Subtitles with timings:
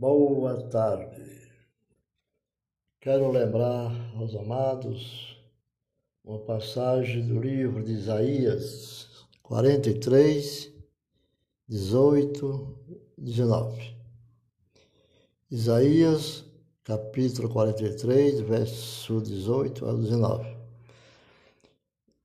[0.00, 1.20] Boa tarde.
[3.02, 5.36] Quero lembrar aos amados
[6.24, 10.72] uma passagem do livro de Isaías 43,
[11.68, 12.78] 18,
[13.18, 13.94] 19.
[15.50, 16.46] Isaías,
[16.82, 20.56] capítulo 43, verso 18 a 19.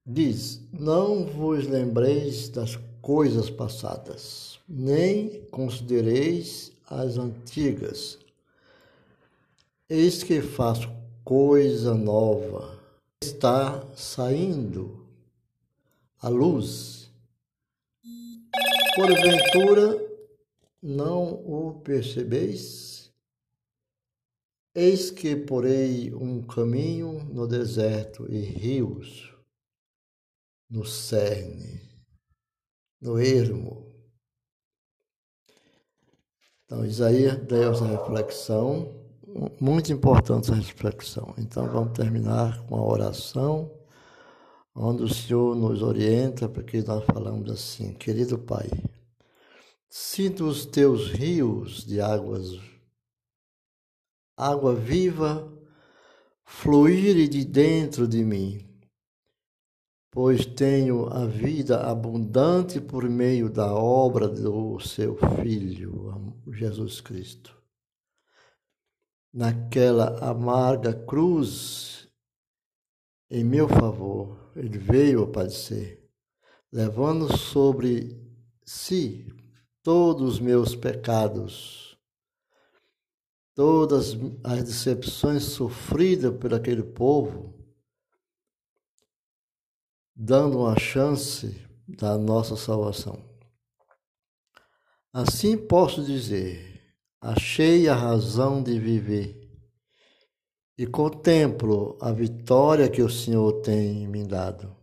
[0.05, 8.19] Diz: Não vos lembreis das coisas passadas, nem considereis as antigas.
[9.89, 10.89] Eis que faço
[11.23, 12.79] coisa nova,
[13.23, 15.07] está saindo
[16.21, 17.09] a luz.
[18.95, 19.99] Porventura
[20.81, 23.11] não o percebeis?
[24.73, 29.35] Eis que porei um caminho no deserto e rios
[30.69, 31.81] no cerne,
[32.99, 33.84] no ermo.
[36.65, 38.91] Então, Isaías deu essa reflexão,
[39.59, 41.33] muito importante essa reflexão.
[41.37, 43.71] Então, vamos terminar com a oração,
[44.73, 48.69] onde o Senhor nos orienta, porque nós falamos assim: Querido Pai,
[49.87, 52.59] sinto os teus rios de águas,
[54.35, 55.51] água viva,
[56.43, 58.65] fluir de dentro de mim
[60.15, 67.55] pois tenho a vida abundante por meio da obra do seu Filho, Jesus Cristo.
[69.33, 72.07] Naquela amarga cruz,
[73.29, 76.01] em meu favor, ele veio a padecer,
[76.71, 78.17] levando sobre
[78.63, 79.27] si
[79.83, 81.97] todos os meus pecados,
[83.53, 87.55] todas as decepções sofridas por aquele povo
[90.15, 93.34] dando uma chance da nossa salvação.
[95.15, 96.83] Assim posso dizer:
[97.21, 99.49] achei a razão de viver
[100.77, 104.75] e contemplo a vitória que o Senhor tem me dado.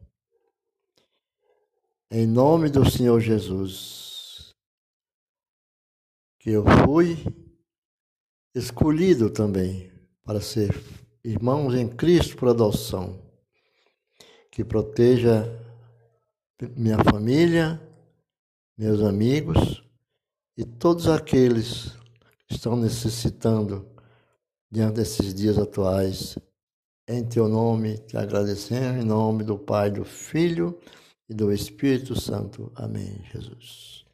[2.11, 4.55] Em nome do Senhor Jesus,
[6.41, 7.19] que eu fui
[8.55, 9.93] escolhido também
[10.25, 10.71] para ser
[11.23, 13.23] irmãos em Cristo por adoção
[14.51, 15.45] que proteja
[16.75, 17.79] minha família,
[18.79, 19.92] meus amigos
[20.57, 21.93] e todos aqueles
[22.47, 23.87] que estão necessitando
[24.71, 26.39] diante desses dias atuais.
[27.09, 30.79] Em teu nome te agradecemos, em nome do Pai, do Filho
[31.29, 32.71] e do Espírito Santo.
[32.75, 34.05] Amém, Jesus.